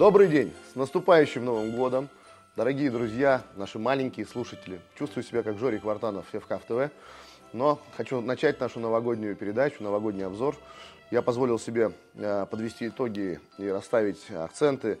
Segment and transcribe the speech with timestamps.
[0.00, 0.50] Добрый день!
[0.72, 2.08] С наступающим Новым годом!
[2.56, 6.90] Дорогие друзья, наши маленькие слушатели, чувствую себя как Жорик Вартанов в ФК ТВ,
[7.52, 10.56] но хочу начать нашу новогоднюю передачу, новогодний обзор.
[11.10, 14.98] Я позволил себе э, подвести итоги и расставить акценты.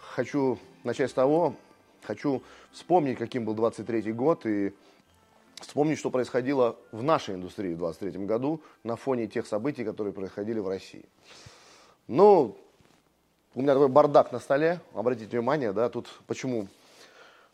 [0.00, 1.54] Хочу начать с того,
[2.02, 4.72] хочу вспомнить, каким был 23 год и
[5.56, 10.58] вспомнить, что происходило в нашей индустрии в 23 году на фоне тех событий, которые происходили
[10.58, 11.04] в России.
[12.08, 12.56] Ну,
[13.54, 16.68] у меня такой бардак на столе, обратите внимание, да, тут почему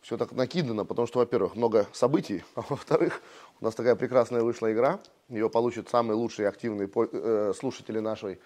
[0.01, 3.20] все так накидано, потому что, во-первых, много событий, а во-вторых,
[3.61, 8.39] у нас такая прекрасная вышла игра, ее получат самые лучшие активные э, слушатели нашей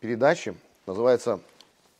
[0.00, 0.54] передачи,
[0.86, 1.40] называется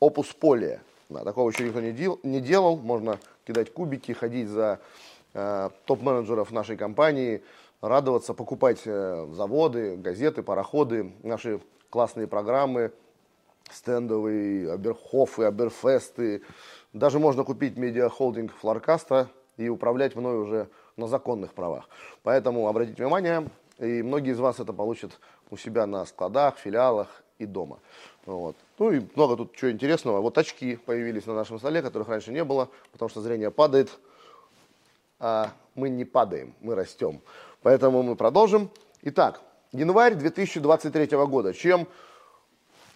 [0.00, 0.82] «Опус Полия».
[1.08, 4.78] Да, такого еще никто не, дел, не делал, можно кидать кубики, ходить за
[5.32, 7.42] э, топ-менеджеров нашей компании,
[7.80, 12.90] радоваться, покупать э, заводы, газеты, пароходы, наши классные программы–
[13.72, 16.42] стендовые, Аберхофы, Аберфесты.
[16.92, 21.88] Даже можно купить медиахолдинг Флоркаста и управлять мной уже на законных правах.
[22.22, 25.18] Поэтому обратите внимание, и многие из вас это получат
[25.50, 27.78] у себя на складах, филиалах и дома.
[28.26, 28.56] Вот.
[28.78, 30.20] Ну и много тут чего интересного.
[30.20, 33.90] Вот очки появились на нашем столе, которых раньше не было, потому что зрение падает,
[35.20, 37.20] а мы не падаем, мы растем.
[37.62, 38.70] Поэтому мы продолжим.
[39.02, 39.40] Итак,
[39.72, 41.54] январь 2023 года.
[41.54, 41.86] Чем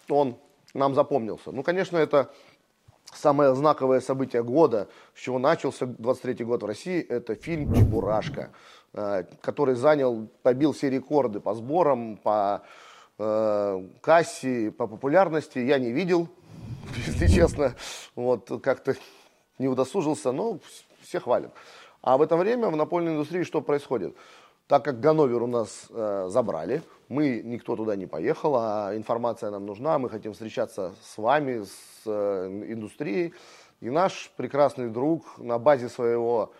[0.09, 0.37] он
[0.75, 1.53] нам запомнился?
[1.53, 2.31] Ну, конечно, это
[3.15, 8.51] самое знаковое событие года, с чего начался 23 год в России, это фильм «Чебурашка»,
[8.95, 12.63] э, который занял, побил все рекорды по сборам, по
[13.19, 15.59] э, кассе, по популярности.
[15.59, 16.29] Я не видел,
[17.07, 17.75] если честно,
[18.15, 18.97] вот как-то
[19.59, 20.59] не удосужился, но
[21.03, 21.53] все хвалят.
[22.01, 24.17] А в это время в напольной индустрии что происходит?
[24.67, 29.67] Так как Ганновер у нас э, забрали, мы, никто туда не поехал, а информация нам
[29.67, 33.35] нужна, мы хотим встречаться с вами, с э, индустрией.
[33.81, 36.53] И наш прекрасный друг на базе своего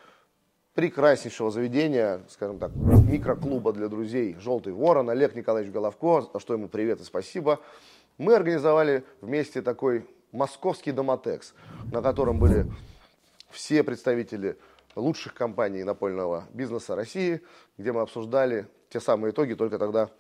[0.75, 6.69] прекраснейшего заведения, скажем так, микроклуба для друзей «Желтый ворон» Олег Николаевич Головко, за что ему
[6.69, 7.61] привет и спасибо,
[8.19, 11.55] мы организовали вместе такой московский домотекс,
[11.93, 12.67] на котором были
[13.51, 14.57] все представители
[14.95, 17.41] лучших компаний напольного бизнеса России,
[17.79, 20.11] где мы обсуждали те самые итоги только тогда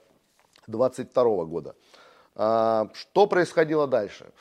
[0.66, 1.74] 22 года.
[2.34, 4.32] А, что происходило дальше?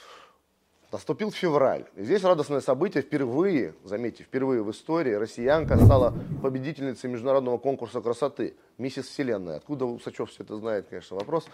[0.92, 1.86] Наступил февраль.
[1.96, 3.02] И здесь радостное событие.
[3.02, 8.56] Впервые, заметьте, впервые в истории россиянка стала победительницей международного конкурса красоты.
[8.78, 9.58] Миссис Вселенная.
[9.58, 11.48] Откуда Усачев все это знает, конечно, вопрос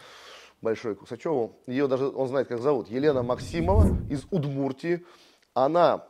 [0.61, 1.03] большой к.
[1.67, 2.89] Ее даже, он знает, как зовут.
[2.89, 5.05] Елена Максимова из Удмуртии.
[5.53, 6.07] Она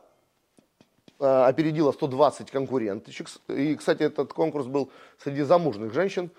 [1.18, 3.28] опередила 120 конкуренточек.
[3.48, 4.90] И, кстати, этот конкурс был
[5.22, 6.30] среди замужних женщин,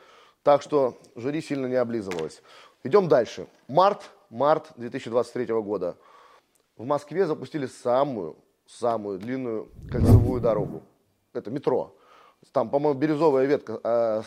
[0.44, 2.42] так что жюри сильно не облизывалось.
[2.84, 3.48] Идем дальше.
[3.68, 5.98] Март, март 2023 года.
[6.78, 10.84] В Москве запустили самую, самую длинную кольцевую дорогу.
[11.34, 11.96] Это метро.
[12.54, 14.24] Там, по-моему, бирюзовая ветка э,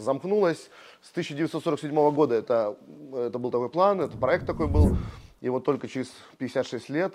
[0.00, 0.70] замкнулась.
[1.02, 2.76] С 1947 года это,
[3.12, 4.96] это был такой план, это проект такой был.
[5.40, 6.08] И вот только через
[6.38, 7.14] 56 лет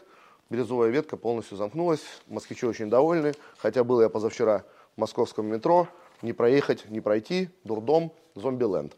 [0.53, 2.01] Бирюзовая ветка полностью замкнулась.
[2.27, 3.33] Москвичи очень довольны.
[3.57, 4.63] Хотя был я позавчера
[4.95, 5.87] в московском метро.
[6.21, 7.49] Не проехать, не пройти.
[7.63, 8.95] Дурдом, зомби-ленд.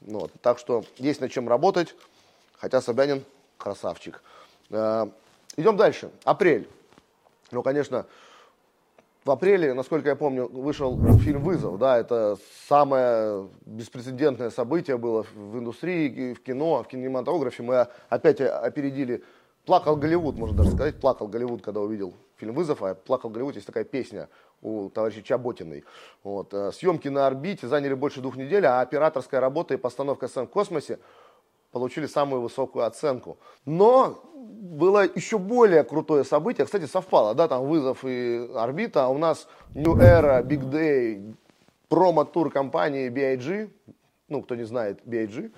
[0.00, 0.32] Ну вот.
[0.42, 1.94] Так что есть над чем работать.
[2.58, 3.22] Хотя Собянин
[3.56, 4.20] красавчик.
[4.70, 5.06] Э,
[5.56, 6.10] идем дальше.
[6.24, 6.68] Апрель.
[7.52, 8.06] Ну, конечно,
[9.24, 11.78] в апреле, насколько я помню, вышел фильм «Вызов».
[11.78, 12.36] Да, это
[12.68, 17.62] самое беспрецедентное событие было в индустрии, в кино, в кинематографе.
[17.62, 19.22] Мы опять опередили
[19.66, 21.00] Плакал Голливуд, можно даже сказать.
[21.00, 24.28] Плакал Голливуд, когда увидел фильм «Вызов», а «Плакал Голливуд» есть такая песня
[24.62, 25.84] у товарища Чаботиной.
[26.22, 26.54] Вот.
[26.54, 30.50] Э, съемки на орбите заняли больше двух недель, а операторская работа и постановка сцен в
[30.50, 31.00] космосе
[31.72, 33.38] получили самую высокую оценку.
[33.64, 36.64] Но было еще более крутое событие.
[36.64, 39.06] Кстати, совпало, да, там вызов и орбита.
[39.06, 41.34] А у нас New Era, Big Day,
[41.88, 43.70] промо-тур компании BIG.
[44.28, 45.52] Ну, кто не знает BIG,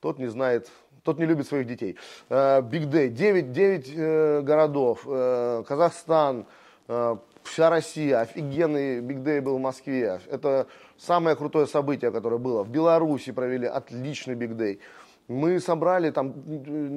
[0.00, 0.70] тот не знает
[1.04, 1.96] тот не любит своих детей.
[2.28, 6.46] Big Day, 9, 9 городов, э, Казахстан,
[6.88, 10.20] э, вся Россия, офигенный Big Day был в Москве.
[10.30, 10.66] Это
[10.96, 12.62] самое крутое событие, которое было.
[12.62, 14.80] В Беларуси провели отличный Big Day.
[15.28, 16.34] Мы собрали там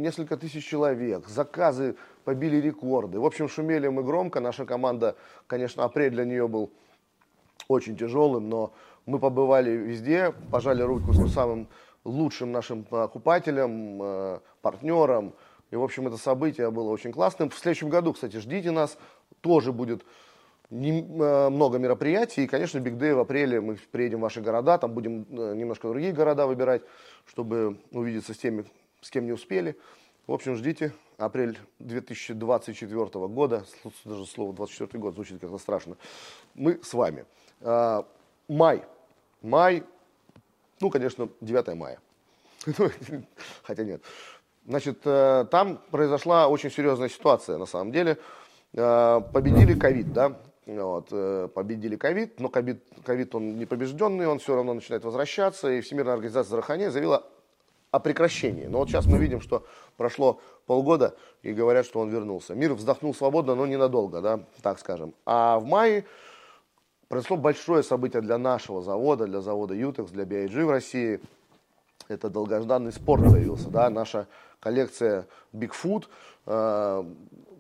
[0.02, 1.96] несколько тысяч человек, заказы
[2.26, 3.20] побили рекорды.
[3.20, 4.42] В общем, шумели мы громко.
[4.42, 5.16] Наша команда,
[5.48, 6.70] конечно, апрель для нее был
[7.70, 8.74] очень тяжелым, но
[9.06, 11.70] мы побывали везде, пожали руку с самым
[12.08, 15.34] лучшим нашим покупателям, э, партнерам.
[15.70, 17.50] И, в общем, это событие было очень классным.
[17.50, 18.98] В следующем году, кстати, ждите нас.
[19.42, 20.04] Тоже будет
[20.70, 22.46] э, много мероприятий.
[22.46, 24.78] И, конечно, Big Day в апреле мы приедем в ваши города.
[24.78, 26.82] Там будем э, немножко другие города выбирать,
[27.26, 28.66] чтобы увидеться с теми,
[29.02, 29.78] с кем не успели.
[30.26, 30.94] В общем, ждите.
[31.18, 33.66] Апрель 2024 года,
[34.06, 35.98] даже слово 24 год звучит как-то страшно.
[36.54, 37.26] Мы с вами.
[38.48, 38.84] Май.
[39.42, 39.84] Май,
[40.80, 42.00] ну, конечно, 9 мая.
[43.64, 44.02] Хотя нет.
[44.66, 48.18] Значит, э, там произошла очень серьезная ситуация, на самом деле.
[48.74, 54.40] Э, победили ковид, да, вот, э, победили ковид, но ковид, ковид он не побежденный, он
[54.40, 57.24] все равно начинает возвращаться, и Всемирная организация здравоохранения заявила
[57.92, 58.66] о прекращении.
[58.66, 59.66] Но вот сейчас мы видим, что
[59.96, 62.54] прошло полгода, и говорят, что он вернулся.
[62.54, 65.14] Мир вздохнул свободно, но ненадолго, да, так скажем.
[65.26, 66.06] А в мае
[67.08, 71.20] произошло большое событие для нашего завода, для завода Ютекс, для BIG в России.
[72.08, 74.28] Это долгожданный спорт появился, да, наша
[74.60, 76.06] коллекция Bigfoot
[76.46, 77.04] э,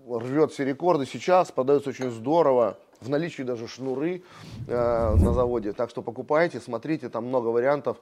[0.09, 4.23] рвет все рекорды сейчас, продается очень здорово, в наличии даже шнуры
[4.67, 7.97] э, на заводе, так что покупайте, смотрите, там много вариантов,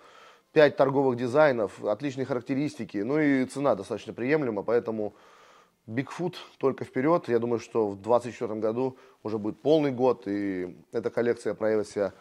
[0.54, 5.14] 5 торговых дизайнов, отличные характеристики, ну и цена достаточно приемлема, поэтому
[5.88, 11.10] Bigfoot только вперед, я думаю, что в 2024 году уже будет полный год, и эта
[11.10, 12.14] коллекция проявит себя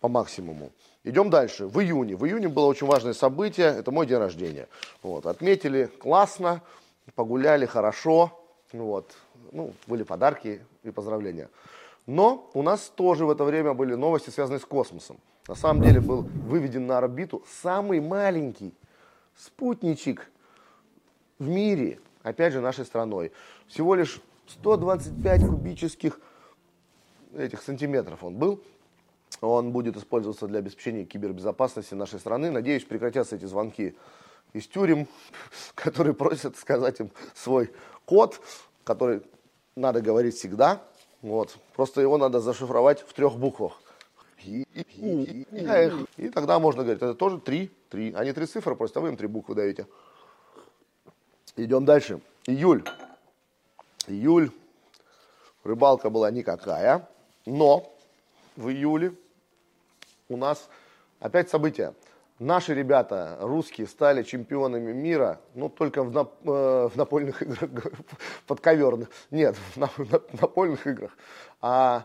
[0.00, 0.72] по максимуму.
[1.04, 1.66] Идем дальше.
[1.66, 2.16] В июне.
[2.16, 3.66] В июне было очень важное событие.
[3.66, 4.68] Это мой день рождения.
[5.02, 5.26] Вот.
[5.26, 6.62] Отметили классно,
[7.14, 8.32] погуляли хорошо.
[8.72, 9.14] Вот.
[9.52, 11.48] Ну, были подарки и поздравления.
[12.06, 15.18] Но у нас тоже в это время были новости, связанные с космосом.
[15.48, 18.74] На самом деле был выведен на орбиту самый маленький
[19.36, 20.28] спутничек
[21.38, 23.30] в мире, опять же, нашей страной.
[23.68, 26.20] Всего лишь 125 кубических
[27.36, 28.60] этих сантиметров он был.
[29.40, 32.50] Он будет использоваться для обеспечения кибербезопасности нашей страны.
[32.50, 33.96] Надеюсь, прекратятся эти звонки
[34.52, 35.06] из тюрем,
[35.74, 37.70] которые просят сказать им свой
[38.04, 38.40] код,
[38.82, 39.22] который
[39.76, 40.82] надо говорить всегда.
[41.22, 41.56] Вот.
[41.74, 43.80] Просто его надо зашифровать в трех буквах.
[44.42, 44.64] И,
[46.34, 48.12] тогда можно говорить, это тоже три, три.
[48.14, 49.86] Они три цифры, просто вы им три буквы даете.
[51.56, 52.20] Идем дальше.
[52.46, 52.84] Июль.
[54.06, 54.50] Июль.
[55.64, 57.08] Рыбалка была никакая,
[57.44, 57.92] но
[58.56, 59.14] в июле
[60.28, 60.68] у нас
[61.18, 61.94] опять события.
[62.38, 67.92] Наши ребята, русские, стали чемпионами мира, ну, только в, нап, э, в напольных играх,
[68.46, 69.08] подковерных.
[69.30, 71.16] Нет, в напольных играх.
[71.62, 72.04] А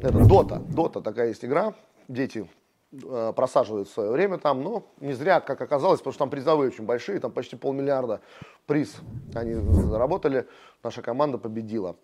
[0.00, 0.56] это Дота.
[0.56, 1.74] Дота такая есть игра.
[2.08, 2.48] Дети
[2.92, 6.70] э, просаживают в свое время там, но не зря, как оказалось, потому что там призовые
[6.70, 8.20] очень большие, там почти полмиллиарда
[8.66, 8.96] приз
[9.34, 10.46] они заработали,
[10.82, 11.96] наша команда победила.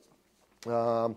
[0.67, 1.13] А,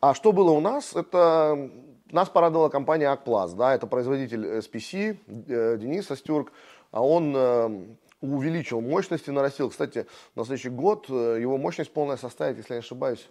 [0.00, 0.94] а что было у нас?
[0.94, 1.70] Это
[2.10, 6.52] нас порадовала компания Акплас, да, это производитель SPC, э, Денис Остюрк,
[6.90, 7.86] а он э,
[8.20, 9.70] увеличил мощности, нарастил.
[9.70, 13.28] Кстати, на следующий год его мощность полная составит, если я не ошибаюсь,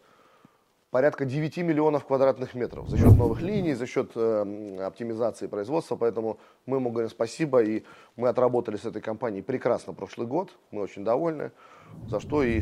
[0.92, 5.96] порядка 9 миллионов квадратных метров за счет новых линий, за счет э, оптимизации производства.
[5.96, 7.84] Поэтому мы ему говорим спасибо, и
[8.18, 10.52] мы отработали с этой компанией прекрасно прошлый год.
[10.70, 11.52] Мы очень довольны,
[12.08, 12.62] за что и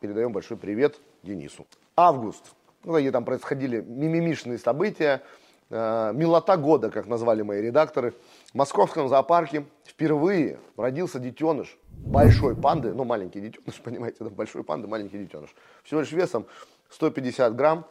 [0.00, 1.66] передаем большой привет Денису.
[1.96, 2.54] Август
[2.84, 5.22] ну, какие там происходили мимимишные события,
[5.68, 8.14] э, милота года, как назвали мои редакторы.
[8.52, 15.18] В московском зоопарке впервые родился детеныш большой панды, ну, маленький детеныш, понимаете, большой панды, маленький
[15.18, 15.54] детеныш.
[15.82, 16.46] Всего лишь весом
[16.90, 17.86] 150 грамм.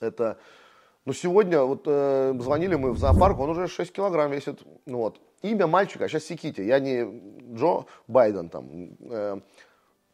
[0.00, 0.38] Это,
[1.04, 4.60] ну, сегодня вот э, звонили мы в зоопарк, он уже 6 килограмм весит.
[4.84, 5.20] Ну, вот.
[5.42, 8.96] Имя мальчика, сейчас секите, я не Джо Байден там.
[9.00, 9.40] Э,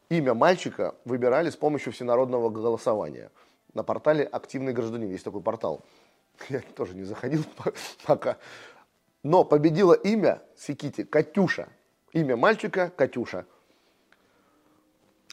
[0.08, 3.30] имя мальчика выбирали с помощью всенародного голосования
[3.74, 5.10] на портале «Активный гражданин».
[5.10, 5.82] Есть такой портал.
[6.48, 7.44] Я тоже не заходил
[8.06, 8.36] пока.
[9.22, 11.68] Но победило имя, секите, Катюша.
[12.12, 13.46] Имя мальчика Катюша.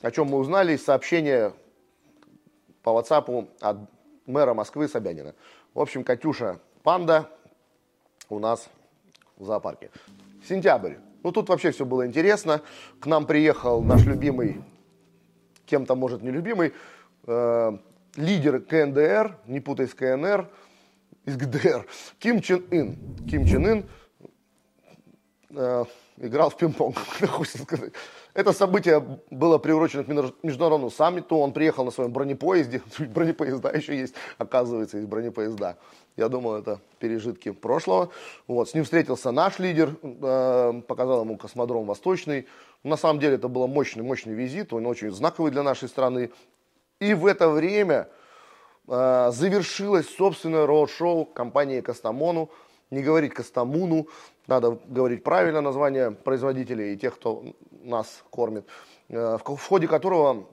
[0.02, 1.54] О чем мы узнали из сообщения
[2.84, 3.78] по WhatsApp от
[4.26, 5.36] мэра Москвы Собянина.
[5.74, 7.30] В общем, Катюша Панда
[8.30, 8.70] у нас
[9.38, 9.90] в зоопарке.
[10.48, 10.96] Сентябрь.
[11.24, 12.62] Ну, тут вообще все было интересно.
[13.00, 14.64] К нам приехал наш любимый,
[15.66, 16.74] кем-то, может, нелюбимый,
[17.28, 17.78] э,
[18.16, 20.50] лидер КНДР, не путай с КНР,
[21.26, 21.86] из ГДР,
[22.20, 22.98] Ким Чен Ын.
[23.30, 23.90] Ким Чен Ын
[25.52, 25.86] э,
[26.18, 26.96] играл в пинг-понг.
[28.34, 30.08] Это событие было приурочено к
[30.44, 31.38] международному саммиту.
[31.38, 32.82] Он приехал на своем бронепоезде.
[33.00, 35.78] Бронепоезда еще есть, оказывается, есть бронепоезда.
[36.16, 38.12] Я думал, это пережитки прошлого.
[38.48, 42.48] Вот, с ним встретился наш лидер, э, показал ему космодром Восточный.
[42.84, 46.30] На самом деле это был мощный, мощный визит, он очень знаковый для нашей страны.
[47.00, 48.10] И в это время
[48.88, 52.50] э, завершилось собственное роуд-шоу компании Кастамону.
[52.92, 54.08] Не говорить Кастамуну,
[54.48, 57.44] надо говорить правильно название производителей и тех, кто
[57.84, 58.66] нас кормит.
[59.10, 60.48] Э, в, ходе которого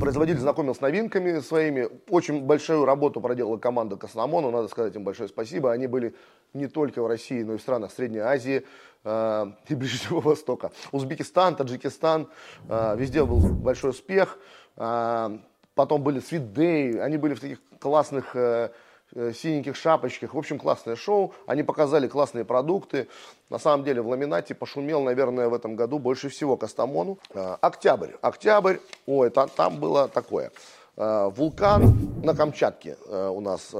[0.00, 1.88] производитель знакомил с новинками своими.
[2.08, 5.70] Очень большую работу проделала команда Космомона, надо сказать им большое спасибо.
[5.70, 6.14] Они были
[6.54, 8.64] не только в России, но и в странах Средней Азии
[9.04, 10.72] э, и Ближнего Востока.
[10.90, 12.28] Узбекистан, Таджикистан,
[12.68, 14.38] э, везде был большой успех.
[14.76, 18.70] Потом были Day, они были в таких классных Э,
[19.14, 20.34] синеньких шапочках.
[20.34, 21.34] В общем, классное шоу.
[21.46, 23.08] Они показали классные продукты.
[23.48, 27.18] На самом деле в ламинате пошумел, наверное, в этом году больше всего Костомону.
[27.34, 28.12] Э, октябрь.
[28.20, 28.78] Октябрь.
[29.06, 30.52] Ой, там, там было такое.
[30.96, 33.74] Э, вулкан на Камчатке у нас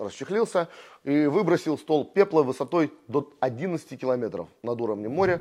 [0.00, 0.68] расчехлился
[1.04, 5.40] и выбросил стол пепла высотой до 11 километров над уровнем моря.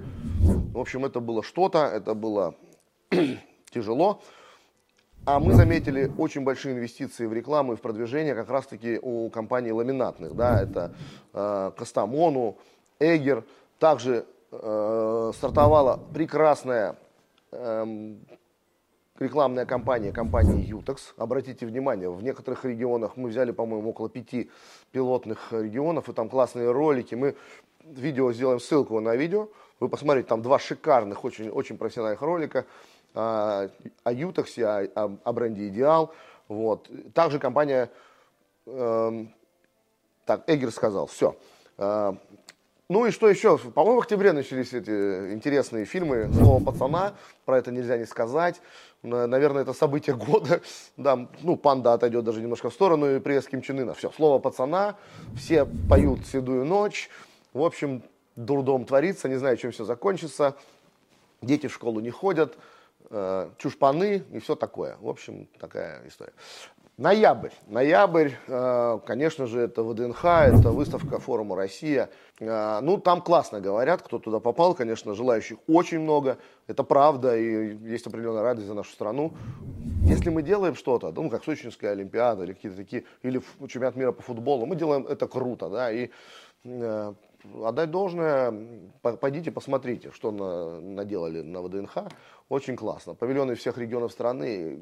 [0.73, 2.55] В общем, это было что-то, это было
[3.73, 4.21] тяжело.
[5.31, 9.71] А мы заметили очень большие инвестиции в рекламу и в продвижение как раз-таки у компаний
[9.71, 10.35] ламинатных.
[10.35, 10.95] Да, это
[11.33, 12.57] э, Костомону,
[12.99, 13.43] Эгер.
[13.77, 16.95] Также э, стартовала прекрасная
[17.51, 18.15] э,
[19.19, 21.13] рекламная кампания компании Ютекс.
[21.15, 24.49] Обратите внимание, в некоторых регионах мы взяли, по-моему, около пяти
[24.91, 27.13] пилотных регионов, и там классные ролики.
[27.13, 27.35] Мы
[27.83, 29.49] видео сделаем ссылку на видео.
[29.79, 32.65] Вы посмотрите, там два шикарных, очень, очень профессиональных ролика
[33.13, 33.69] о,
[34.03, 36.13] о Ютексе, о, о, о бренде Идеал.
[36.47, 36.89] Вот.
[37.13, 37.89] Также компания,
[38.65, 39.25] э,
[40.25, 41.35] так, Эггер сказал, все.
[41.77, 42.13] Э,
[42.89, 43.59] ну и что еще?
[43.59, 44.89] По-моему, в октябре начались эти
[45.31, 47.13] интересные фильмы «Слово пацана»,
[47.45, 48.59] про это нельзя не сказать.
[49.03, 50.61] Наверное, это событие года.
[50.97, 53.93] Да, ну, панда отойдет даже немножко в сторону, и приезд Ким Чен Ына.
[53.93, 54.95] Все, «Слово пацана»,
[55.37, 57.11] все поют «Седую ночь».
[57.53, 58.01] В общем,
[58.35, 60.55] дурдом творится, не знаю, чем все закончится.
[61.43, 62.57] Дети в школу не ходят
[63.09, 64.97] э, чушпаны и все такое.
[64.99, 66.33] В общем, такая история.
[66.99, 67.51] Ноябрь.
[67.67, 72.09] Ноябрь, э, конечно же, это ВДНХ, это выставка форума «Россия».
[72.41, 76.39] Э, ну, там классно говорят, кто туда попал, конечно, желающих очень много.
[76.67, 79.31] Это правда, и есть определенная радость за нашу страну.
[80.03, 84.21] Если мы делаем что-то, ну, как Сочинская Олимпиада или какие-то такие, или чемпионат мира по
[84.21, 86.09] футболу, мы делаем это круто, да, и
[86.65, 87.13] э,
[87.63, 88.53] отдать должное,
[89.01, 91.97] пойдите посмотрите, что на, наделали на ВДНХ.
[92.49, 93.13] Очень классно.
[93.13, 94.79] Павильоны всех регионов страны,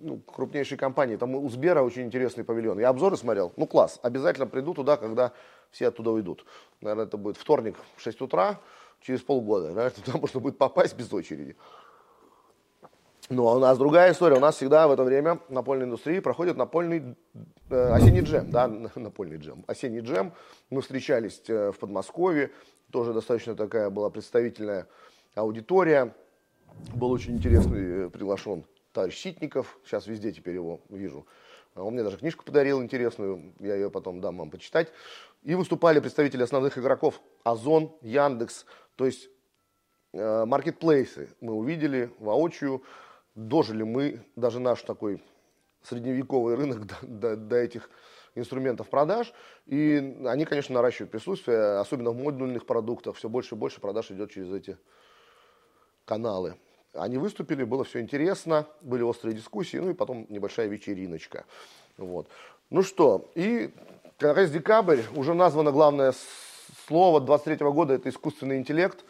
[0.00, 1.16] ну, крупнейшие компании.
[1.16, 2.78] Там у Сбера очень интересный павильон.
[2.78, 3.52] Я обзоры смотрел.
[3.56, 4.00] Ну, класс.
[4.02, 5.32] Обязательно приду туда, когда
[5.70, 6.44] все оттуда уйдут.
[6.80, 8.58] Наверное, это будет вторник в 6 утра,
[9.00, 9.68] через полгода.
[9.68, 11.56] Наверное, туда можно будет попасть без очереди.
[13.32, 14.36] Ну, а у нас другая история.
[14.36, 17.14] У нас всегда в это время напольной индустрии проходит напольный
[17.70, 20.32] э, осенний джем, да, напольный джем, осенний джем.
[20.68, 22.50] Мы встречались э, в Подмосковье,
[22.90, 24.88] тоже достаточно такая была представительная
[25.36, 26.12] аудитория.
[26.92, 31.24] Был очень интересный э, приглашен товарищ Ситников, сейчас везде теперь его вижу.
[31.76, 34.88] А он мне даже книжку подарил интересную, я ее потом дам вам почитать.
[35.44, 39.30] И выступали представители основных игроков Озон, Яндекс, то есть
[40.14, 42.82] э, маркетплейсы мы увидели воочию
[43.48, 45.22] дожили мы, даже наш такой
[45.82, 47.90] средневековый рынок до, до, до этих
[48.34, 49.32] инструментов продаж.
[49.66, 53.16] И они, конечно, наращивают присутствие, особенно в модульных продуктах.
[53.16, 54.76] Все больше и больше продаж идет через эти
[56.04, 56.56] каналы.
[56.92, 61.44] Они выступили, было все интересно, были острые дискуссии, ну и потом небольшая вечериночка.
[61.96, 62.28] Вот.
[62.68, 63.72] Ну что, и
[64.18, 66.12] как раз декабрь, уже названо главное
[66.88, 69.04] слово 23 года, это искусственный интеллект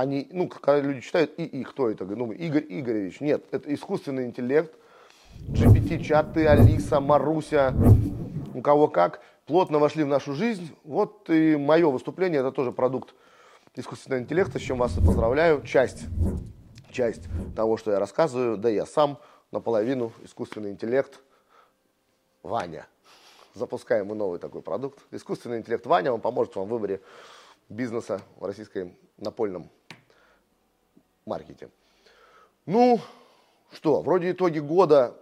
[0.00, 2.04] они, ну, когда люди читают ИИ, кто это?
[2.04, 3.20] Ну, Игорь Игоревич.
[3.20, 4.72] Нет, это искусственный интеллект,
[5.48, 7.74] GPT-чаты, Алиса, Маруся,
[8.54, 10.74] у кого как, плотно вошли в нашу жизнь.
[10.84, 13.14] Вот и мое выступление, это тоже продукт
[13.74, 15.62] искусственного интеллекта, с чем вас и поздравляю.
[15.62, 16.04] Часть,
[16.90, 17.24] часть
[17.56, 19.18] того, что я рассказываю, да я сам
[19.50, 21.20] наполовину искусственный интеллект
[22.42, 22.86] Ваня.
[23.54, 25.00] Запускаем мы новый такой продукт.
[25.10, 27.00] Искусственный интеллект Ваня, он поможет вам в выборе
[27.68, 29.70] бизнеса в российском напольном
[31.28, 31.70] маркете.
[32.66, 33.00] Ну,
[33.72, 35.14] что, вроде итоги года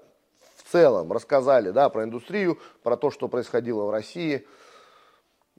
[0.56, 4.46] в целом рассказали, да, про индустрию, про то, что происходило в России.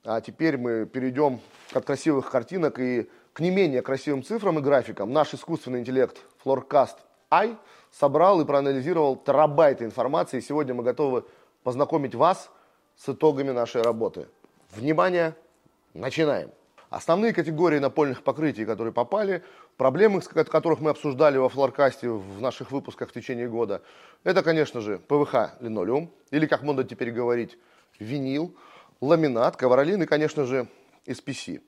[0.04, 1.40] А теперь мы перейдем
[1.72, 5.12] от красивых картинок и к не менее красивым цифрам и графикам.
[5.12, 6.96] Наш искусственный интеллект Floorcast
[7.30, 7.56] AI
[7.92, 10.40] собрал и проанализировал терабайты информации.
[10.40, 11.24] Сегодня мы готовы
[11.62, 12.50] познакомить вас
[12.96, 14.28] с итогами нашей работы.
[14.70, 15.34] Внимание,
[15.94, 16.50] начинаем.
[16.90, 19.42] Основные категории напольных покрытий, которые попали,
[19.78, 23.80] проблемы, которых мы обсуждали во флоркасте в наших выпусках в течение года,
[24.24, 27.56] это, конечно же, ПВХ линолеум, или, как модно теперь говорить,
[27.98, 28.54] винил,
[29.00, 30.66] ламинат, ковролин и, конечно же,
[31.06, 31.62] SPC.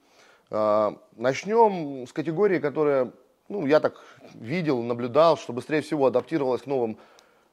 [0.50, 3.12] А, начнем с категории, которая,
[3.49, 3.95] ну, я так
[4.35, 6.99] видел, наблюдал, что быстрее всего адаптировалась к новым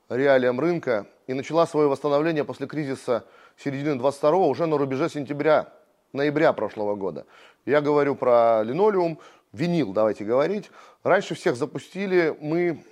[0.09, 3.25] реалиям рынка и начала свое восстановление после кризиса
[3.57, 5.71] середины 22 уже на рубеже сентября
[6.13, 7.27] ноября прошлого года.
[7.65, 9.19] Я говорю про линолеум,
[9.57, 10.69] винил, давайте говорить.
[11.03, 12.83] Раньше всех запустили мы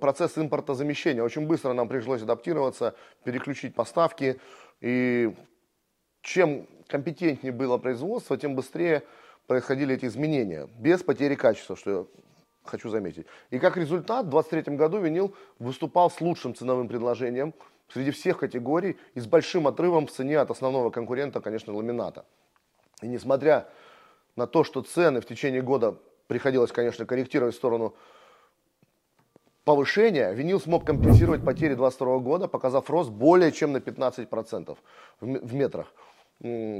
[0.00, 1.22] процесс импортозамещения.
[1.22, 4.38] Очень быстро нам пришлось адаптироваться, переключить поставки.
[4.80, 5.34] И
[6.22, 9.02] чем компетентнее было производство, тем быстрее
[9.46, 12.08] происходили эти изменения, без потери качества, что
[12.64, 13.26] хочу заметить.
[13.50, 17.54] И как результат, в 2023 году винил выступал с лучшим ценовым предложением
[17.88, 22.24] среди всех категорий и с большим отрывом в цене от основного конкурента, конечно, ламината.
[23.02, 23.68] И несмотря
[24.36, 25.96] на то, что цены в течение года
[26.30, 27.92] приходилось, конечно, корректировать в сторону
[29.64, 34.78] повышения, винил смог компенсировать потери 2022 года, показав рост более чем на 15%
[35.20, 35.92] в метрах.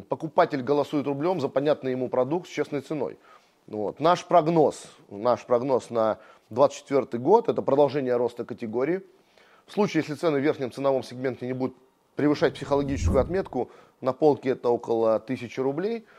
[0.08, 3.18] Покупатель голосует рублем за понятный ему продукт с честной ценой.
[3.66, 3.98] Вот.
[3.98, 9.02] Наш прогноз, наш прогноз на 2024 год– это продолжение роста категории.
[9.66, 11.76] В случае, если цены в верхнем ценовом сегменте не будут
[12.14, 16.06] превышать психологическую отметку, на полке это около 1000 рублей–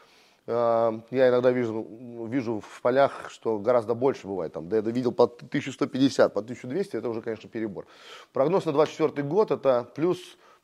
[0.48, 1.86] я иногда вижу,
[2.28, 4.54] вижу в полях, что гораздо больше бывает.
[4.54, 7.86] Там, да я видел по 1150, по 1200, это уже, конечно, перебор.
[8.34, 10.20] Прогноз на 2024 год это плюс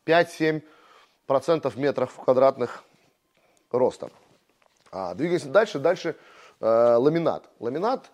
[0.05, 2.83] 5-7% метров квадратных
[3.71, 4.09] роста.
[4.91, 5.79] А, двигаемся дальше.
[5.79, 6.15] Дальше
[6.59, 7.49] э, ламинат.
[7.59, 8.09] Ламинат,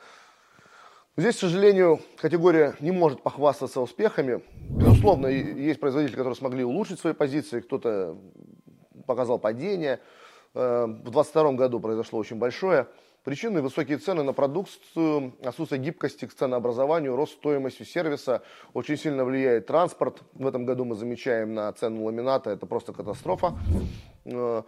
[1.16, 4.44] здесь, к сожалению, категория не может похвастаться успехами.
[4.70, 8.18] Безусловно, есть производители, которые смогли улучшить свои позиции, кто-то
[9.06, 10.00] показал падение.
[10.54, 12.88] Э, в 2022 году произошло очень большое.
[13.24, 18.44] Причины– высокие цены на продукцию, отсутствие гибкости к ценообразованию, рост стоимости сервиса.
[18.74, 20.22] Очень сильно влияет транспорт.
[20.34, 23.54] В этом году мы замечаем на цену ламината, это просто катастрофа.
[24.26, 24.64] Э,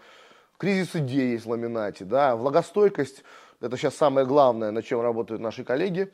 [0.57, 2.05] кризис идей есть в ламинате.
[2.05, 2.35] Да?
[2.35, 3.23] Влагостойкость–
[3.61, 6.11] это сейчас самое главное, над чем работают наши коллеги.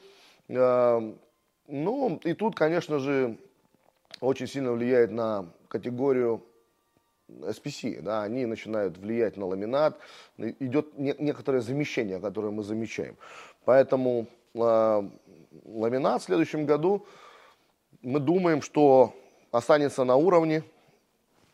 [0.49, 0.99] Э,
[1.67, 3.37] ну и тут, конечно же,
[4.19, 6.43] очень сильно влияет на категорию
[7.39, 9.97] SPC, да, они начинают влиять на ламинат,
[10.37, 13.15] идет не, некоторое замещение, которое мы замечаем.
[13.65, 15.09] Поэтому э,
[15.65, 17.05] ламинат в следующем году
[18.01, 19.13] мы думаем, что
[19.51, 20.63] останется на уровне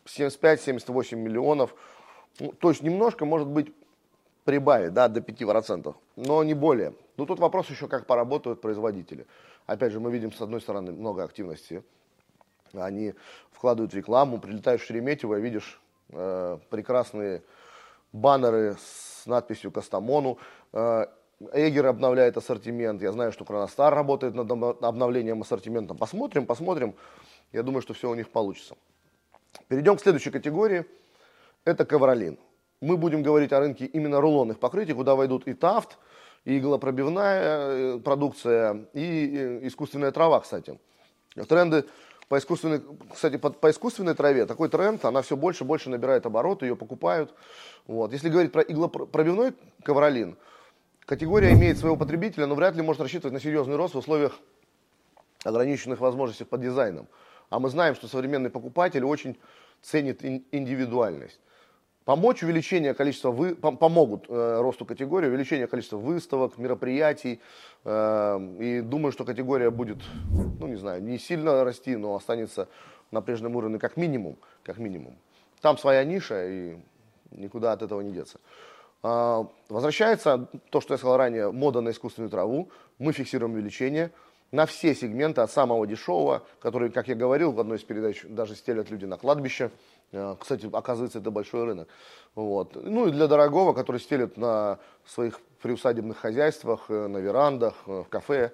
[0.06, 1.74] 75-78 миллионов,
[2.40, 3.74] ну, то есть немножко, может быть,
[4.46, 6.94] прибавит да, до 5%, но не более.
[7.18, 9.26] Но тут вопрос еще, как поработают производители.
[9.66, 11.84] Опять же, мы видим, с одной стороны, много активности
[12.73, 13.13] они
[13.51, 17.43] вкладывают рекламу, прилетаешь в Шереметьево, видишь э, прекрасные
[18.12, 20.38] баннеры с надписью «Кастамону».
[20.73, 21.06] Э,
[21.53, 23.01] Эгер обновляет ассортимент.
[23.01, 24.51] Я знаю, что Кроностар работает над
[24.84, 25.93] обновлением ассортимента.
[25.93, 26.95] Посмотрим, посмотрим.
[27.51, 28.75] Я думаю, что все у них получится.
[29.67, 30.86] Перейдем к следующей категории.
[31.63, 32.39] Это ковролин.
[32.82, 35.97] Мы будем говорить о рынке именно рулонных покрытий, куда войдут и тафт,
[36.45, 40.80] и иглопробивная э, продукция, и э, искусственная трава, кстати.
[41.47, 41.86] Тренды
[42.30, 42.82] по искусственной,
[43.13, 46.76] кстати, по, по искусственной траве такой тренд, она все больше и больше набирает обороты, ее
[46.76, 47.34] покупают.
[47.86, 48.12] Вот.
[48.12, 50.38] Если говорить про иглопробивной ковролин,
[51.06, 54.38] категория имеет своего потребителя, но вряд ли может рассчитывать на серьезный рост в условиях
[55.44, 57.08] ограниченных возможностей под дизайном.
[57.50, 59.38] А мы знаем, что современный покупатель очень
[59.82, 61.40] ценит индивидуальность.
[62.08, 67.41] Помочь увеличение количества, вы, помогут э, росту категории, увеличение количества выставок, мероприятий.
[67.84, 69.98] Э, и думаю, что категория будет,
[70.58, 72.70] ну не знаю, не сильно расти, но останется
[73.12, 75.17] на прежнем уровне как минимум, как минимум.
[75.60, 76.78] Там своя ниша и
[77.32, 78.39] никуда от этого не деться.
[79.04, 82.70] Э, возвращается то, что я сказал ранее, мода на искусственную траву.
[83.00, 84.12] Мы фиксируем увеличение
[84.52, 88.56] на все сегменты, от самого дешевого, который, как я говорил в одной из передач, даже
[88.56, 89.72] стелят люди на кладбище.
[90.12, 91.90] Э, кстати, оказывается, это большой рынок.
[92.36, 92.76] Вот.
[92.76, 98.10] Ну и для дорогого, который стелят на своих приусадебных хозяйствах, э, на верандах, э, в
[98.10, 98.52] кафе.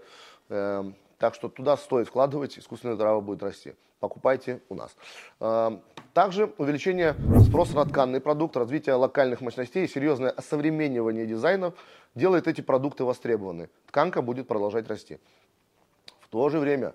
[1.19, 3.73] Так что туда стоит вкладывать, искусственная трава будет расти.
[4.01, 4.93] Покупайте у нас.
[6.13, 7.15] Также увеличение
[7.47, 11.75] спроса на тканный продукт, развитие локальных мощностей и серьезное осовременивание дизайнов
[12.13, 13.69] делает эти продукты востребованы.
[13.87, 15.17] Тканка будет продолжать расти
[16.33, 16.93] то же время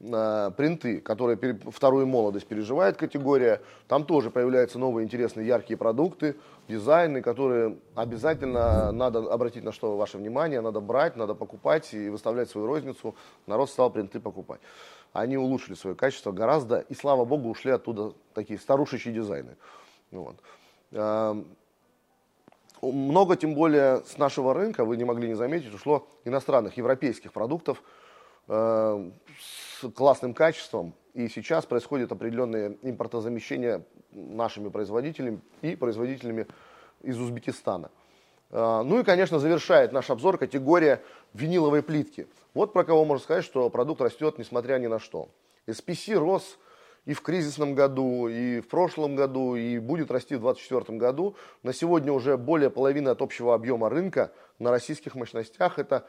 [0.00, 1.36] э, принты, которые
[1.70, 6.36] вторую молодость переживает категория, там тоже появляются новые интересные яркие продукты,
[6.68, 12.48] дизайны, которые обязательно надо обратить на что ваше внимание, надо брать, надо покупать и выставлять
[12.48, 13.16] свою розницу.
[13.46, 14.60] Народ стал принты покупать.
[15.12, 19.56] Они улучшили свое качество гораздо, и слава богу, ушли оттуда такие старушечьи дизайны.
[20.12, 20.36] Вот.
[20.92, 21.34] Э,
[22.82, 27.82] много, тем более, с нашего рынка, вы не могли не заметить, ушло иностранных, европейских продуктов,
[28.48, 30.94] Э, с классным качеством.
[31.14, 36.46] И сейчас происходит определенное импортозамещение нашими производителями и производителями
[37.02, 37.90] из Узбекистана.
[38.50, 41.02] Э, ну и, конечно, завершает наш обзор категория
[41.34, 42.28] виниловой плитки.
[42.54, 45.28] Вот про кого можно сказать, что продукт растет несмотря ни на что.
[45.66, 46.56] SPC рос
[47.04, 51.34] и в кризисном году, и в прошлом году, и будет расти в 2024 году.
[51.64, 54.30] На сегодня уже более половины от общего объема рынка
[54.60, 55.80] на российских мощностях.
[55.80, 56.06] Это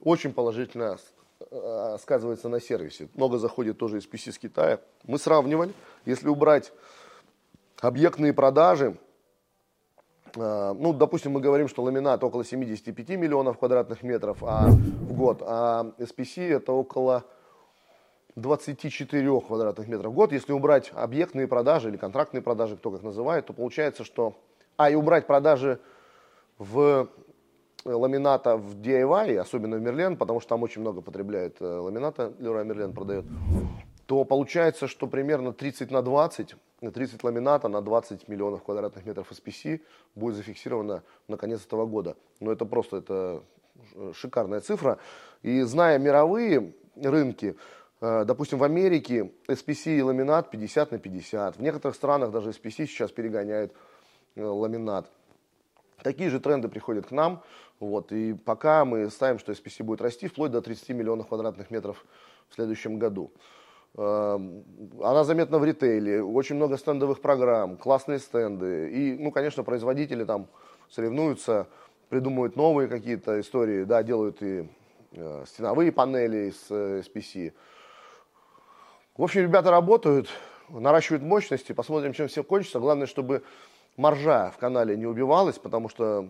[0.00, 0.98] очень положительная
[1.98, 3.08] сказывается на сервисе.
[3.14, 4.80] Много заходит тоже из PC с Китая.
[5.04, 5.72] Мы сравнивали,
[6.04, 6.72] если убрать
[7.80, 8.96] объектные продажи,
[10.36, 15.42] э, ну, допустим, мы говорим, что ламинат около 75 миллионов квадратных метров а, в год,
[15.42, 17.24] а SPC это около
[18.36, 20.32] 24 квадратных метров в год.
[20.32, 24.34] Если убрать объектные продажи или контрактные продажи, кто как называет, то получается, что...
[24.76, 25.78] А, и убрать продажи
[26.58, 27.06] в э,
[27.84, 32.64] ламината в DIY, особенно в Мерлен, потому что там очень много потребляет э, ламината, Леруа
[32.64, 33.24] Мерлен продает,
[34.06, 36.54] то получается, что примерно 30 на 20,
[36.92, 39.80] 30 ламината на 20 миллионов квадратных метров SPC
[40.14, 42.16] будет зафиксировано на конец этого года.
[42.40, 43.42] Но это просто это
[44.14, 44.98] шикарная цифра.
[45.42, 47.56] И зная мировые рынки,
[48.00, 51.56] Э, допустим, в Америке SPC и ламинат 50 на 50.
[51.56, 53.74] В некоторых странах даже SPC сейчас перегоняет
[54.36, 55.10] э, ламинат.
[56.02, 57.42] Такие же тренды приходят к нам.
[57.78, 62.04] Вот, и пока мы ставим, что SPC будет расти вплоть до 30 миллионов квадратных метров
[62.48, 63.32] в следующем году.
[63.96, 64.38] Э,
[65.02, 68.90] она заметна в ритейле, очень много стендовых программ, классные стенды.
[68.90, 70.48] И, ну, конечно, производители там
[70.90, 71.68] соревнуются,
[72.08, 74.68] придумывают новые какие-то истории, да, делают и
[75.44, 77.52] стеновые панели с SPC,
[79.20, 80.30] в общем, ребята работают,
[80.70, 82.78] наращивают мощности, посмотрим, чем все кончится.
[82.78, 83.42] Главное, чтобы
[84.00, 86.28] маржа в канале не убивалась, потому что,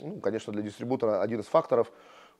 [0.00, 1.90] ну, конечно, для дистрибутора один из факторов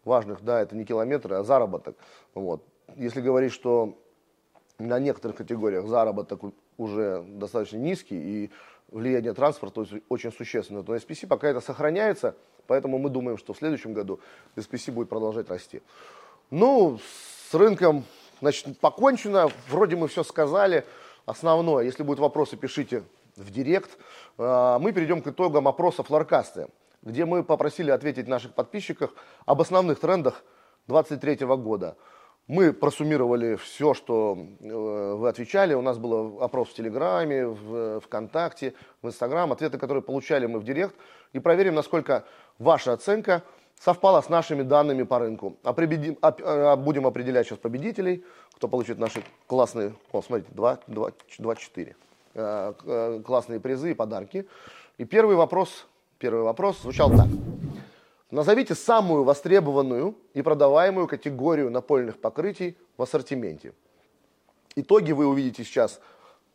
[0.05, 1.97] важных, да, это не километры, а заработок.
[2.35, 2.63] Вот.
[2.95, 3.99] Если говорить, что
[4.79, 6.41] на некоторых категориях заработок
[6.77, 8.51] уже достаточно низкий и
[8.89, 12.37] влияние транспорта очень существенно, то SPC пока это сохраняется,
[12.67, 14.21] поэтому мы думаем, что в следующем году
[14.57, 15.83] SPC будет продолжать расти.
[16.51, 16.99] Ну,
[17.51, 18.05] с рынком
[18.41, 20.85] Значит, покончено, вроде мы все сказали.
[21.25, 23.03] Основное, если будут вопросы, пишите
[23.37, 23.99] в директ.
[24.39, 26.69] А, мы перейдем к итогам опроса Флоркасты,
[27.03, 29.13] где мы попросили ответить наших подписчиков
[29.45, 30.43] об основных трендах
[30.89, 31.97] 2023 года.
[32.47, 35.75] Мы просуммировали все, что э, вы отвечали.
[35.75, 39.51] У нас был опрос в Телеграме, в ВКонтакте, в Инстаграм.
[39.51, 40.95] Ответы, которые получали мы в Директ.
[41.33, 42.25] И проверим, насколько
[42.59, 43.43] ваша оценка–
[43.81, 45.57] совпало с нашими данными по рынку.
[45.63, 51.57] Определим, э, будем определять сейчас победителей, кто получит наши классные, о, смотрите, 2, 2, 2
[51.57, 51.97] 4,
[52.37, 54.47] классные призы и подарки.
[54.99, 55.87] И первый вопрос,
[56.19, 57.27] первый вопрос звучал так.
[58.31, 63.73] Назовите самую востребованную и продаваемую категорию напольных покрытий в ассортименте.
[64.75, 66.01] Итоги вы увидите сейчас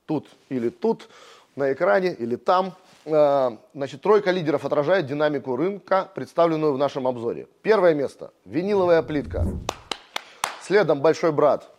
[0.06, 1.10] тут или тут
[1.56, 2.74] на экране или там.
[3.06, 7.48] Э, значит, тройка лидеров отражает динамику рынка, представленную в нашем обзоре.
[7.62, 9.48] Первое место– виниловая плитка.
[10.62, 11.70] Следом большой брат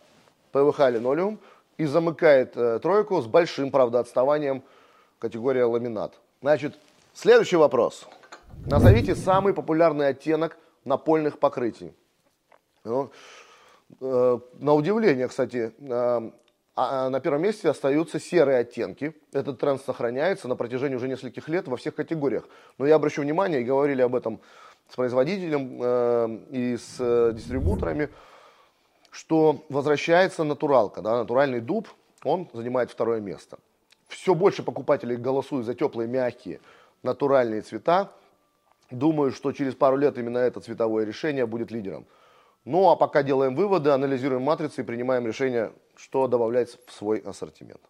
[0.51, 1.39] ПВХ линолеум
[1.77, 4.63] и замыкает э, тройку с большим, правда, отставанием
[5.19, 6.19] категория ламинат.
[6.41, 6.77] Значит,
[7.13, 8.07] следующий вопрос.
[8.65, 11.93] Назовите самый популярный оттенок напольных покрытий.
[12.83, 13.11] Ну,
[14.01, 16.31] э, на удивление, кстати, э,
[16.75, 19.13] а, а на первом месте остаются серые оттенки.
[19.31, 22.47] Этот тренд сохраняется на протяжении уже нескольких лет во всех категориях.
[22.77, 24.41] Но я обращу внимание, и говорили об этом
[24.89, 28.09] с производителем э, и с э, дистрибуторами,
[29.13, 31.87] что возвращается натуралка, да, натуральный дуб,
[32.23, 33.59] он занимает второе место.
[34.07, 36.59] Все больше покупателей голосуют за теплые, мягкие,
[37.03, 38.11] натуральные цвета.
[38.89, 42.07] Думаю, что через пару лет именно это цветовое решение будет лидером.
[42.65, 47.81] Ну а пока делаем выводы, анализируем матрицы и принимаем решение, что добавлять в свой ассортимент.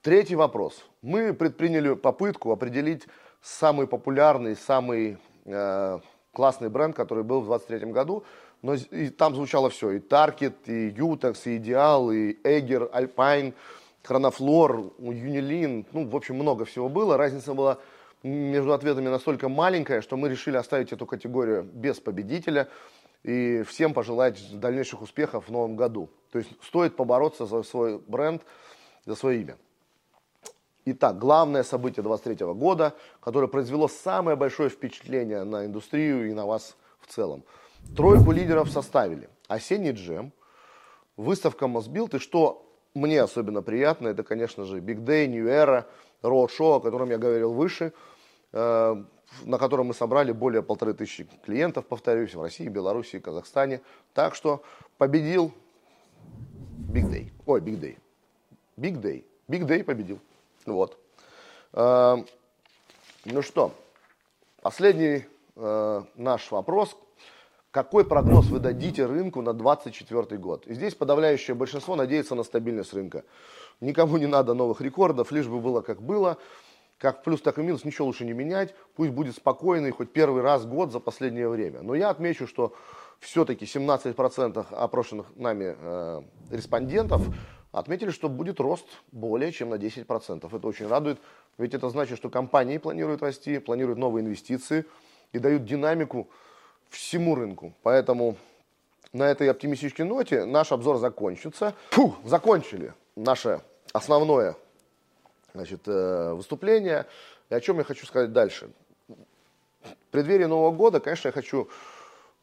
[0.00, 0.82] Третий вопрос.
[1.02, 3.06] Мы предприняли попытку определить
[3.42, 5.98] самый популярный, самый э,
[6.32, 8.24] классный бренд, который был в 2023 году.
[8.64, 9.90] Но и там звучало все.
[9.90, 13.52] И Target, и Utex, и Ideal, и Эгер, Alpine,
[14.02, 15.86] Chronoфлор, Unilin.
[15.92, 17.18] Ну, в общем, много всего было.
[17.18, 17.76] Разница была
[18.22, 22.68] между ответами настолько маленькая, что мы решили оставить эту категорию без победителя
[23.22, 26.08] и всем пожелать дальнейших успехов в новом году.
[26.32, 28.40] То есть стоит побороться за свой бренд,
[29.04, 29.58] за свое имя.
[30.86, 36.78] Итак, главное событие 23 года, которое произвело самое большое впечатление на индустрию и на вас
[37.00, 37.44] в целом.
[37.96, 40.32] Тройку лидеров составили осенний джем,
[41.16, 45.84] выставка Мосбилд, и что мне особенно приятно, это, конечно же, Big Day, New Era,
[46.22, 47.92] Road Show, о котором я говорил выше,
[48.52, 49.04] э,
[49.44, 53.80] на котором мы собрали более полторы тысячи клиентов, повторюсь, в России, Беларуси, Казахстане.
[54.12, 54.62] Так что
[54.96, 55.52] победил
[56.92, 57.32] Big Day.
[57.46, 57.98] Ой, Big Day.
[58.76, 59.24] Big Day.
[59.48, 60.20] Big Day победил.
[60.66, 60.98] Вот.
[61.72, 62.16] Э,
[63.24, 63.72] ну что,
[64.62, 65.24] последний
[65.56, 66.96] э, наш вопрос.
[67.74, 70.64] Какой прогноз вы дадите рынку на 2024 год?
[70.68, 73.24] И здесь подавляющее большинство надеется на стабильность рынка.
[73.80, 76.38] Никому не надо новых рекордов, лишь бы было как было.
[76.98, 78.76] как плюс, так и минус, ничего лучше не менять.
[78.94, 81.82] Пусть будет спокойный хоть первый раз год за последнее время.
[81.82, 82.76] Но я отмечу, что
[83.18, 87.22] все-таки 17% опрошенных нами э, респондентов
[87.72, 90.56] отметили, что будет рост более чем на 10%.
[90.56, 91.18] Это очень радует,
[91.58, 94.84] ведь это значит, что компании планируют расти, планируют новые инвестиции
[95.32, 96.28] и дают динамику
[96.90, 97.72] всему рынку.
[97.82, 98.36] Поэтому
[99.12, 101.74] на этой оптимистической ноте наш обзор закончится.
[101.90, 103.60] Фу, закончили наше
[103.92, 104.56] основное
[105.54, 107.06] значит, э, выступление.
[107.50, 108.70] И о чем я хочу сказать дальше.
[109.08, 111.68] В преддверии Нового года, конечно, я хочу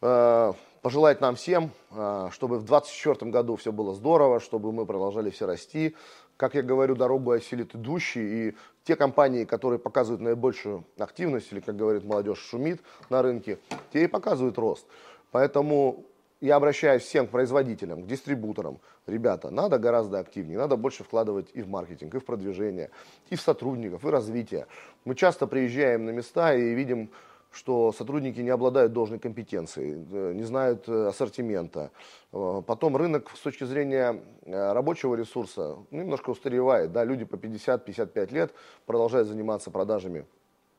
[0.02, 5.30] э, пожелать нам всем, э, чтобы в 2024 году все было здорово, чтобы мы продолжали
[5.30, 5.96] все расти.
[6.42, 8.50] Как я говорю, дорогу осилит идущий.
[8.50, 13.60] И те компании, которые показывают наибольшую активность, или, как говорит молодежь, шумит на рынке,
[13.94, 14.88] те и показывают рост.
[15.30, 16.04] Поэтому
[16.40, 18.80] я обращаюсь всем к производителям, к дистрибуторам.
[19.06, 22.90] Ребята, надо гораздо активнее, надо больше вкладывать и в маркетинг, и в продвижение,
[23.30, 24.66] и в сотрудников, и развитие.
[25.06, 27.12] Мы часто приезжаем на места и видим,
[27.52, 31.92] что сотрудники не обладают должной компетенцией, э, не знают э, ассортимента.
[32.32, 36.92] Э, потом рынок с точки зрения рабочего ресурса немножко устаревает.
[36.92, 38.54] Да, люди по 50-55 лет
[38.86, 40.26] продолжают заниматься продажами,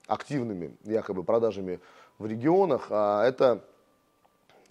[0.07, 1.79] активными якобы продажами
[2.19, 3.63] в регионах, а это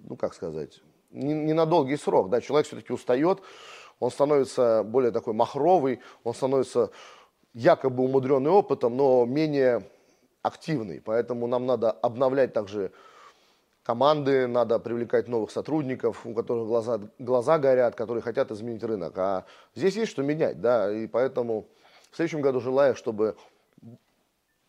[0.07, 2.29] ну как сказать, не, не на долгий срок.
[2.29, 2.41] Да?
[2.41, 3.41] Человек все-таки устает,
[3.99, 6.91] он становится более такой махровый, он становится
[7.53, 9.89] якобы умудренный опытом, но менее
[10.41, 11.01] активный.
[11.01, 12.91] Поэтому нам надо обновлять также
[13.83, 19.17] команды, надо привлекать новых сотрудников, у которых глаза, глаза горят, которые хотят изменить рынок.
[19.17, 21.67] А здесь есть что менять, да, и поэтому
[22.11, 23.35] в следующем году желаю, чтобы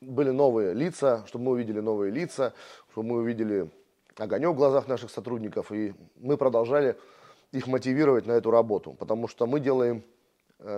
[0.00, 2.54] были новые лица, чтобы мы увидели новые лица,
[2.90, 3.70] чтобы мы увидели
[4.16, 6.96] огонек в глазах наших сотрудников, и мы продолжали
[7.52, 10.02] их мотивировать на эту работу, потому что мы делаем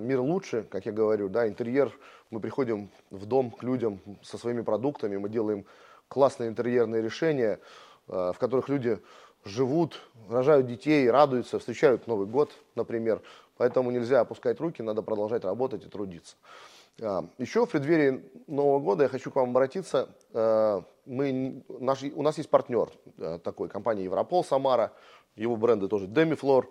[0.01, 1.93] мир лучше, как я говорю, да, интерьер,
[2.31, 5.65] мы приходим в дом к людям со своими продуктами, мы делаем
[6.09, 7.61] классные интерьерные решения,
[8.09, 8.99] э, в которых люди
[9.45, 13.21] живут, рожают детей, радуются, встречают Новый год, например.
[13.57, 16.37] Поэтому нельзя опускать руки, надо продолжать работать и трудиться.
[17.01, 20.09] А, Еще в преддверии Нового года я хочу к вам обратиться.
[20.33, 24.93] Э, мы, наш, у нас есть партнер э, такой, компания Европол Самара,
[25.37, 26.67] его бренды тоже Demiflor.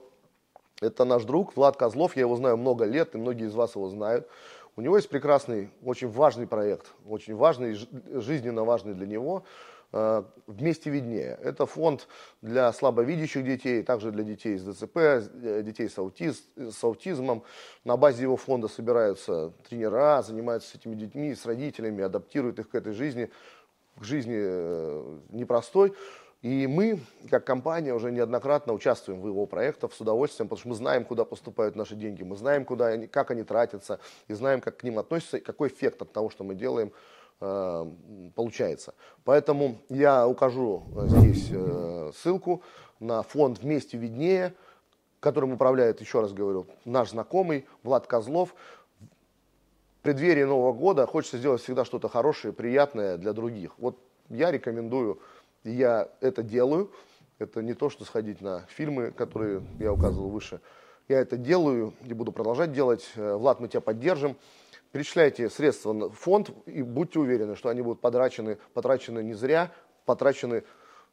[0.81, 3.89] Это наш друг Влад Козлов, я его знаю много лет, и многие из вас его
[3.89, 4.27] знают.
[4.75, 7.77] У него есть прекрасный, очень важный проект, очень важный,
[8.19, 9.43] жизненно важный для него–
[9.95, 11.37] Э, вместе виднее.
[11.43, 12.07] Это фонд
[12.41, 17.43] для слабовидящих детей, также для детей с ДЦП, э, детей с, аутиз, с аутизмом.
[17.83, 22.75] На базе его фонда собираются тренера, занимаются с этими детьми, с родителями, адаптируют их к
[22.75, 23.29] этой жизни,
[23.99, 25.93] к жизни э, непростой.
[26.43, 26.99] И мы,
[27.31, 31.25] как компания, уже неоднократно участвуем в его проектах с удовольствием, потому что мы знаем, куда
[31.25, 34.99] поступают наши деньги, мы знаем, куда они, как они тратятся, и знаем, как к ним
[34.99, 36.91] относятся, и какой эффект от того, что мы делаем,
[37.45, 37.85] Э,
[38.35, 38.93] получается.
[39.25, 42.63] Поэтому я укажу э, здесь э, ссылку
[43.01, 44.53] на фонд «Вместе виднее»,
[45.19, 48.55] которым управляет, еще раз говорю, наш знакомый Влад Козлов.
[49.01, 53.73] В преддверии Нового года хочется сделать всегда что-то хорошее, приятное для других.
[53.77, 53.97] Вот
[54.29, 55.19] я рекомендую,
[55.63, 56.91] я это делаю.
[57.39, 60.61] Это не то, что сходить на фильмы, которые я указывал выше.
[61.07, 63.11] Я это делаю и буду продолжать делать.
[63.15, 64.37] Влад, мы тебя поддержим
[64.93, 69.71] перечисляйте средства в фонд и будьте уверены, что они будут потрачены, потрачены не зря,
[70.05, 70.63] потрачены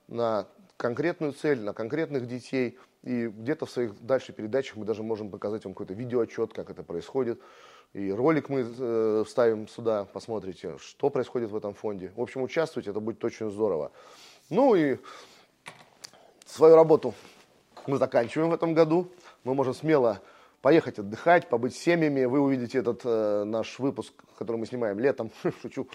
[0.06, 2.78] на конкретную цель, на конкретных детей.
[3.02, 6.82] И где-то в своих дальше передачах мы даже можем показать вам какой-то видеоотчет, как это
[6.82, 7.40] происходит.
[7.94, 12.12] И ролик мы э, вставим сюда, посмотрите, что происходит в этом фонде.
[12.14, 13.92] В общем, участвуйте, это будет очень здорово.
[14.50, 14.98] Ну и
[16.44, 17.14] свою работу
[17.86, 19.08] мы заканчиваем в этом году.
[19.44, 20.20] Мы можем смело
[20.60, 22.24] поехать отдыхать, побыть с семьями.
[22.24, 25.30] Вы увидите этот э, наш выпуск, который мы снимаем летом.
[25.62, 25.86] Шучу,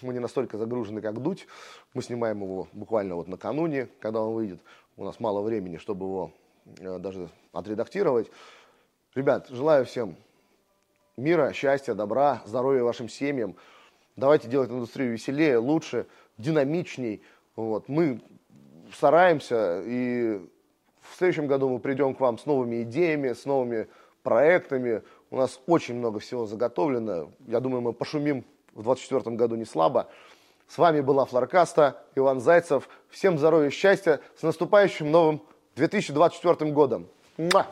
[0.00, 1.46] мы не настолько загружены, как дуть.
[1.92, 4.60] Мы снимаем его буквально вот накануне, когда он выйдет.
[4.96, 6.32] У нас мало времени, чтобы его
[6.78, 8.30] э, даже отредактировать.
[9.14, 10.16] Ребят, желаю всем
[11.18, 13.54] мира, счастья, добра, здоровья вашим семьям.
[14.16, 16.06] Давайте делать индустрию веселее, лучше,
[16.38, 17.22] динамичней.
[17.56, 17.88] Вот.
[17.88, 18.20] Мы
[18.92, 20.40] стараемся и
[21.00, 23.88] в следующем году мы придем к вам с новыми идеями, с новыми
[24.22, 25.02] проектами.
[25.30, 27.30] У нас очень много всего заготовлено.
[27.46, 30.08] Я думаю, мы пошумим в 2024 году не слабо.
[30.68, 32.88] С вами была Флоркаста, Иван Зайцев.
[33.10, 34.20] Всем здоровья счастья.
[34.36, 35.42] С наступающим новым
[35.76, 37.08] 2024 годом.
[37.36, 37.66] Муа!